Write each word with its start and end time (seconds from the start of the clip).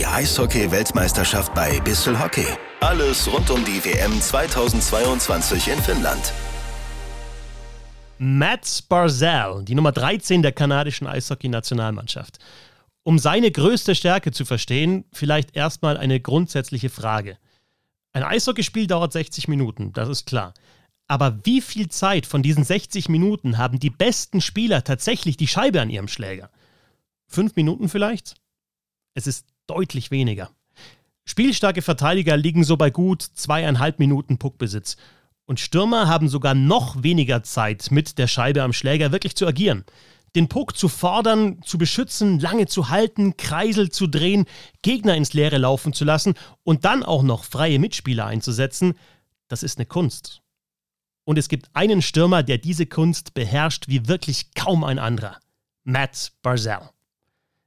Die 0.00 0.06
Eishockey-Weltmeisterschaft 0.06 1.52
bei 1.52 1.78
Bissel 1.80 2.18
Hockey. 2.18 2.46
Alles 2.80 3.30
rund 3.30 3.50
um 3.50 3.62
die 3.66 3.84
WM 3.84 4.18
2022 4.18 5.68
in 5.68 5.78
Finnland. 5.78 6.32
Matt 8.16 8.84
Barzell, 8.88 9.62
die 9.62 9.74
Nummer 9.74 9.92
13 9.92 10.40
der 10.40 10.52
kanadischen 10.52 11.06
Eishockey-Nationalmannschaft. 11.06 12.38
Um 13.02 13.18
seine 13.18 13.50
größte 13.50 13.94
Stärke 13.94 14.32
zu 14.32 14.46
verstehen, 14.46 15.04
vielleicht 15.12 15.54
erstmal 15.54 15.98
eine 15.98 16.18
grundsätzliche 16.18 16.88
Frage. 16.88 17.36
Ein 18.14 18.22
Eishockeyspiel 18.22 18.86
dauert 18.86 19.12
60 19.12 19.48
Minuten, 19.48 19.92
das 19.92 20.08
ist 20.08 20.24
klar. 20.24 20.54
Aber 21.08 21.40
wie 21.44 21.60
viel 21.60 21.90
Zeit 21.90 22.24
von 22.24 22.42
diesen 22.42 22.64
60 22.64 23.10
Minuten 23.10 23.58
haben 23.58 23.78
die 23.78 23.90
besten 23.90 24.40
Spieler 24.40 24.82
tatsächlich 24.82 25.36
die 25.36 25.46
Scheibe 25.46 25.78
an 25.78 25.90
ihrem 25.90 26.08
Schläger? 26.08 26.48
Fünf 27.26 27.54
Minuten 27.54 27.90
vielleicht? 27.90 28.36
Es 29.12 29.26
ist 29.26 29.44
deutlich 29.70 30.10
weniger. 30.10 30.50
Spielstarke 31.24 31.80
Verteidiger 31.80 32.36
liegen 32.36 32.64
so 32.64 32.76
bei 32.76 32.90
gut 32.90 33.22
zweieinhalb 33.22 34.00
Minuten 34.00 34.38
Puckbesitz. 34.38 34.96
Und 35.46 35.60
Stürmer 35.60 36.08
haben 36.08 36.28
sogar 36.28 36.54
noch 36.54 37.02
weniger 37.04 37.44
Zeit, 37.44 37.90
mit 37.92 38.18
der 38.18 38.26
Scheibe 38.26 38.62
am 38.62 38.72
Schläger 38.72 39.12
wirklich 39.12 39.36
zu 39.36 39.46
agieren. 39.46 39.84
Den 40.34 40.48
Puck 40.48 40.76
zu 40.76 40.88
fordern, 40.88 41.60
zu 41.62 41.78
beschützen, 41.78 42.40
lange 42.40 42.66
zu 42.66 42.88
halten, 42.88 43.36
Kreisel 43.36 43.90
zu 43.90 44.08
drehen, 44.08 44.46
Gegner 44.82 45.16
ins 45.16 45.32
Leere 45.32 45.58
laufen 45.58 45.92
zu 45.92 46.04
lassen 46.04 46.34
und 46.64 46.84
dann 46.84 47.02
auch 47.04 47.22
noch 47.22 47.44
freie 47.44 47.78
Mitspieler 47.78 48.26
einzusetzen, 48.26 48.94
das 49.48 49.62
ist 49.62 49.78
eine 49.78 49.86
Kunst. 49.86 50.42
Und 51.24 51.38
es 51.38 51.48
gibt 51.48 51.70
einen 51.74 52.02
Stürmer, 52.02 52.42
der 52.42 52.58
diese 52.58 52.86
Kunst 52.86 53.34
beherrscht 53.34 53.86
wie 53.88 54.08
wirklich 54.08 54.52
kaum 54.54 54.82
ein 54.82 54.98
anderer. 54.98 55.38
Matt 55.84 56.32
Barzell. 56.42 56.90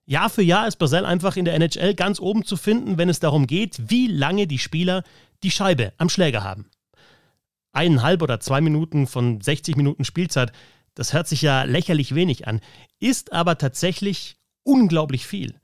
Jahr 0.06 0.30
für 0.30 0.44
Jahr 0.44 0.68
ist 0.68 0.78
Barzell 0.78 1.06
einfach 1.06 1.38
in 1.38 1.46
der 1.46 1.56
NHL 1.56 1.94
ganz 1.96 2.20
oben 2.20 2.46
zu 2.46 2.58
finden, 2.58 2.98
wenn 2.98 3.10
es 3.10 3.20
darum 3.20 3.48
geht, 3.48 3.90
wie 3.90 4.08
lange 4.08 4.48
die 4.48 4.60
Spieler 4.60 5.04
die 5.44 5.52
Scheibe 5.52 5.94
am 5.98 6.10
Schläger 6.10 6.44
haben 6.44 6.70
eineinhalb 7.74 8.22
oder 8.22 8.40
zwei 8.40 8.62
Minuten 8.62 9.08
von 9.08 9.42
60 9.42 9.76
Minuten 9.76 10.06
Spielzeit, 10.06 10.54
das 10.96 11.12
hört 11.12 11.28
sich 11.28 11.42
ja 11.42 11.64
lächerlich 11.64 12.16
wenig 12.16 12.48
an, 12.48 12.62
ist 13.00 13.34
aber 13.34 13.58
tatsächlich 13.58 14.38
unglaublich 14.64 15.26
viel. 15.26 15.56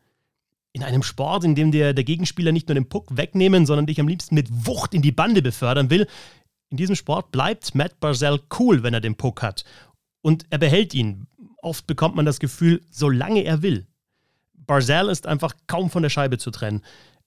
In 0.74 0.84
einem 0.84 1.04
Sport, 1.04 1.44
in 1.46 1.56
dem 1.56 1.72
der, 1.72 1.94
der 1.94 2.04
Gegenspieler 2.04 2.52
nicht 2.52 2.68
nur 2.68 2.76
den 2.76 2.90
Puck 2.90 3.16
wegnehmen, 3.16 3.66
sondern 3.66 3.86
dich 3.86 4.00
am 4.00 4.08
liebsten 4.08 4.36
mit 4.36 4.48
Wucht 4.52 4.94
in 4.94 5.02
die 5.02 5.12
Bande 5.12 5.42
befördern 5.42 5.90
will, 5.90 6.08
in 6.70 6.78
diesem 6.78 6.96
Sport 6.96 7.32
bleibt 7.32 7.74
Matt 7.74 8.00
Barzell 8.00 8.40
cool, 8.60 8.84
wenn 8.84 8.94
er 8.94 9.02
den 9.02 9.16
Puck 9.16 9.42
hat. 9.42 9.64
Und 10.22 10.46
er 10.50 10.60
behält 10.60 10.94
ihn. 10.94 11.26
Oft 11.62 11.88
bekommt 11.88 12.16
man 12.16 12.26
das 12.26 12.40
Gefühl, 12.40 12.82
solange 12.92 13.42
er 13.42 13.64
will. 13.64 13.88
Barzell 14.70 15.10
ist 15.10 15.26
einfach 15.26 15.56
kaum 15.66 15.90
von 15.90 16.04
der 16.04 16.12
Scheibe 16.12 16.38
zu 16.38 16.52
trennen. 16.52 16.84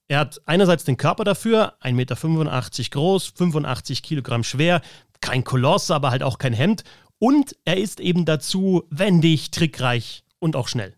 Er 0.06 0.20
hat 0.20 0.40
einerseits 0.46 0.84
den 0.84 0.96
Körper 0.96 1.24
dafür, 1.24 1.74
1,85 1.82 1.92
Meter 1.92 2.90
groß, 2.92 3.32
85 3.34 4.04
Kilogramm 4.04 4.44
schwer, 4.44 4.80
kein 5.20 5.42
Koloss, 5.42 5.90
aber 5.90 6.12
halt 6.12 6.22
auch 6.22 6.38
kein 6.38 6.52
Hemd. 6.52 6.84
Und 7.18 7.56
er 7.64 7.78
ist 7.78 7.98
eben 7.98 8.26
dazu 8.26 8.84
wendig, 8.90 9.50
trickreich 9.50 10.22
und 10.38 10.54
auch 10.54 10.68
schnell. 10.68 10.94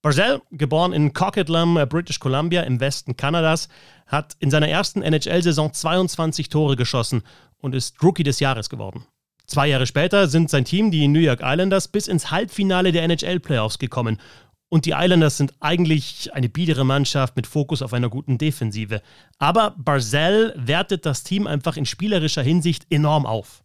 Barzell, 0.00 0.42
geboren 0.52 0.92
in 0.92 1.12
Coquitlam, 1.12 1.74
British 1.88 2.20
Columbia 2.20 2.62
im 2.62 2.78
Westen 2.78 3.16
Kanadas, 3.16 3.68
hat 4.06 4.36
in 4.38 4.52
seiner 4.52 4.68
ersten 4.68 5.02
NHL-Saison 5.02 5.72
22 5.72 6.50
Tore 6.50 6.76
geschossen 6.76 7.24
und 7.56 7.74
ist 7.74 8.00
Rookie 8.00 8.22
des 8.22 8.38
Jahres 8.38 8.70
geworden. 8.70 9.06
Zwei 9.48 9.66
Jahre 9.66 9.86
später 9.86 10.28
sind 10.28 10.50
sein 10.50 10.66
Team, 10.66 10.92
die 10.92 11.08
New 11.08 11.18
York 11.18 11.40
Islanders, 11.42 11.88
bis 11.88 12.06
ins 12.06 12.30
Halbfinale 12.30 12.92
der 12.92 13.02
NHL-Playoffs 13.02 13.80
gekommen 13.80 14.20
und 14.68 14.84
die 14.84 14.92
Islanders 14.92 15.36
sind 15.38 15.54
eigentlich 15.60 16.32
eine 16.34 16.48
biedere 16.48 16.84
Mannschaft 16.84 17.36
mit 17.36 17.46
Fokus 17.46 17.82
auf 17.82 17.92
einer 17.92 18.10
guten 18.10 18.38
Defensive. 18.38 19.00
Aber 19.38 19.74
Barzell 19.78 20.52
wertet 20.56 21.06
das 21.06 21.22
Team 21.22 21.46
einfach 21.46 21.76
in 21.76 21.86
spielerischer 21.86 22.42
Hinsicht 22.42 22.86
enorm 22.90 23.24
auf. 23.24 23.64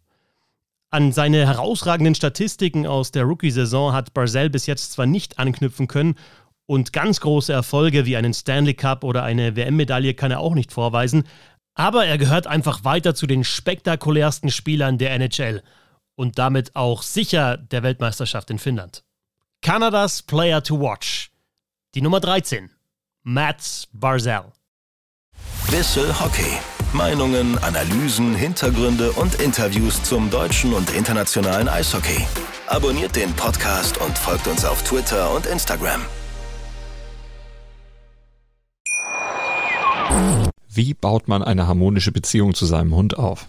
An 0.90 1.12
seine 1.12 1.46
herausragenden 1.46 2.14
Statistiken 2.14 2.86
aus 2.86 3.10
der 3.10 3.24
Rookie-Saison 3.24 3.92
hat 3.92 4.14
Barzell 4.14 4.48
bis 4.48 4.66
jetzt 4.66 4.92
zwar 4.92 5.06
nicht 5.06 5.38
anknüpfen 5.38 5.88
können 5.88 6.14
und 6.66 6.92
ganz 6.92 7.20
große 7.20 7.52
Erfolge 7.52 8.06
wie 8.06 8.16
einen 8.16 8.32
Stanley 8.32 8.74
Cup 8.74 9.04
oder 9.04 9.22
eine 9.24 9.56
WM-Medaille 9.56 10.14
kann 10.14 10.30
er 10.30 10.40
auch 10.40 10.54
nicht 10.54 10.72
vorweisen, 10.72 11.24
aber 11.74 12.06
er 12.06 12.16
gehört 12.16 12.46
einfach 12.46 12.84
weiter 12.84 13.14
zu 13.14 13.26
den 13.26 13.44
spektakulärsten 13.44 14.50
Spielern 14.50 14.96
der 14.96 15.10
NHL 15.14 15.62
und 16.14 16.38
damit 16.38 16.76
auch 16.76 17.02
sicher 17.02 17.56
der 17.56 17.82
Weltmeisterschaft 17.82 18.50
in 18.50 18.58
Finnland. 18.58 19.03
Kanadas 19.64 20.20
Player 20.20 20.62
to 20.62 20.78
Watch. 20.78 21.30
Die 21.94 22.02
Nummer 22.02 22.20
13. 22.20 22.68
Mats 23.22 23.88
Barzell. 23.94 24.52
Bissel 25.70 26.20
Hockey. 26.20 26.58
Meinungen, 26.92 27.56
Analysen, 27.60 28.34
Hintergründe 28.34 29.10
und 29.12 29.36
Interviews 29.36 30.02
zum 30.02 30.28
deutschen 30.28 30.74
und 30.74 30.90
internationalen 30.94 31.70
Eishockey. 31.70 32.26
Abonniert 32.66 33.16
den 33.16 33.32
Podcast 33.32 33.96
und 34.02 34.18
folgt 34.18 34.46
uns 34.48 34.66
auf 34.66 34.82
Twitter 34.82 35.34
und 35.34 35.46
Instagram. 35.46 36.02
Wie 40.68 40.92
baut 40.92 41.26
man 41.26 41.42
eine 41.42 41.66
harmonische 41.66 42.12
Beziehung 42.12 42.52
zu 42.52 42.66
seinem 42.66 42.94
Hund 42.94 43.16
auf? 43.16 43.48